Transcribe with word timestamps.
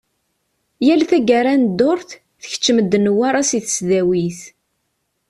Yal 0.85 1.01
taggara 1.09 1.53
n 1.55 1.63
ddurt, 1.69 2.09
tkeččem-d 2.41 2.93
Newwara 3.03 3.41
si 3.49 3.59
tesdawit. 3.65 4.39